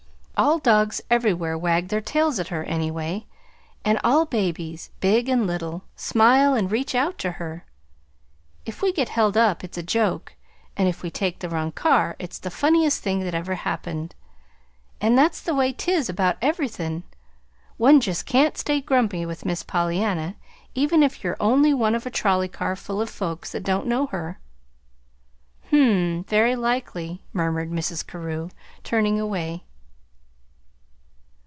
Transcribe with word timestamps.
All 0.43 0.57
dogs 0.57 1.01
everywhere 1.07 1.55
wag 1.55 1.89
their 1.89 2.01
tails 2.01 2.39
at 2.39 2.47
her, 2.47 2.63
anyway, 2.63 3.27
and 3.85 3.99
all 4.03 4.25
babies, 4.25 4.89
big 4.99 5.29
and 5.29 5.45
little, 5.45 5.83
smile 5.95 6.55
and 6.55 6.71
reach 6.71 6.95
out 6.95 7.19
to 7.19 7.33
her. 7.33 7.63
If 8.65 8.81
we 8.81 8.91
get 8.91 9.09
held 9.09 9.37
up 9.37 9.63
it's 9.63 9.77
a 9.77 9.83
joke, 9.83 10.33
and 10.75 10.87
if 10.89 11.03
we 11.03 11.11
take 11.11 11.37
the 11.37 11.49
wrong 11.49 11.71
car, 11.71 12.15
it's 12.17 12.39
the 12.39 12.49
funniest 12.49 13.03
thing 13.03 13.19
that 13.19 13.35
ever 13.35 13.53
happened. 13.53 14.15
And 14.99 15.15
that's 15.15 15.41
the 15.41 15.53
way 15.53 15.71
'tis 15.73 16.09
about 16.09 16.37
everythin'. 16.41 17.03
One 17.77 18.01
just 18.01 18.25
can't 18.25 18.57
stay 18.57 18.81
grumpy, 18.81 19.27
with 19.27 19.45
Miss 19.45 19.61
Pollyanna, 19.61 20.37
even 20.73 21.03
if 21.03 21.23
you're 21.23 21.37
only 21.39 21.71
one 21.71 21.93
of 21.93 22.07
a 22.07 22.09
trolley 22.09 22.47
car 22.49 22.75
full 22.75 22.99
of 22.99 23.11
folks 23.11 23.51
that 23.51 23.61
don't 23.61 23.85
know 23.85 24.07
her." 24.07 24.39
"Hm 25.69 26.17
m; 26.17 26.23
very 26.23 26.55
likely," 26.55 27.21
murmured 27.31 27.69
Mrs. 27.69 28.07
Carew, 28.07 28.49
turning 28.83 29.19
away. 29.19 29.65